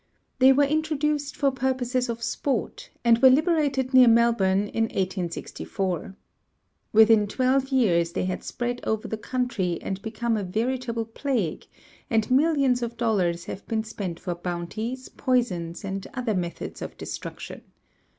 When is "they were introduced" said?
0.39-1.35